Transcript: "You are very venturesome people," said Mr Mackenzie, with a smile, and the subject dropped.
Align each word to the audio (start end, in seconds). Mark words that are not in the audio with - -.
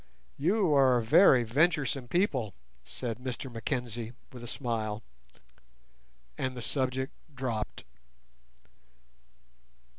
"You 0.39 0.73
are 0.73 0.99
very 0.99 1.43
venturesome 1.43 2.07
people," 2.07 2.55
said 2.83 3.19
Mr 3.19 3.51
Mackenzie, 3.51 4.13
with 4.33 4.43
a 4.43 4.47
smile, 4.47 5.03
and 6.39 6.57
the 6.57 6.61
subject 6.63 7.13
dropped. 7.35 7.83